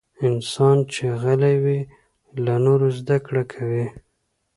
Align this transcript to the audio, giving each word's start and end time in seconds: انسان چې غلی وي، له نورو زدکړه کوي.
انسان 0.27 0.77
چې 0.93 1.05
غلی 1.21 1.55
وي، 1.63 1.79
له 2.45 2.53
نورو 2.65 2.87
زدکړه 2.99 3.43
کوي. 3.53 3.85